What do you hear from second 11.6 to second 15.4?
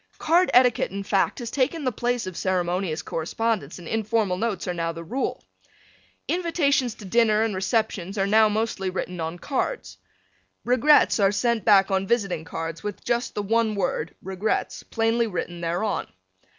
back on visiting cards with just the one word "Regrets" plainly